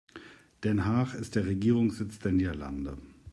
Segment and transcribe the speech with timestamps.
[0.63, 2.97] Den Haag ist der Regierungssitz der Niederlande.